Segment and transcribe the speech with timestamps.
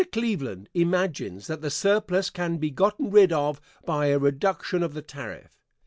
[0.11, 5.03] Cleveland imagines that the surplus can be gotten rid of by a reduction of the
[5.03, 5.51] tariff.